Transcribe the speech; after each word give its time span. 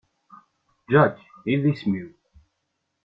Jack 0.91 1.17
i 1.51 1.53
d 1.61 1.63
isem-iw. 1.71 2.09